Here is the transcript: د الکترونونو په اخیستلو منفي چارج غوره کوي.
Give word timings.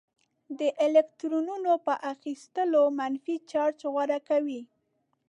د 0.59 0.61
الکترونونو 0.85 1.71
په 1.85 1.93
اخیستلو 2.13 2.81
منفي 2.99 3.35
چارج 3.51 3.79
غوره 3.93 4.19
کوي. 4.29 4.61